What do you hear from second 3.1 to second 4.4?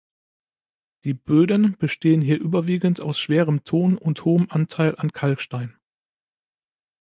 schwerem Ton mit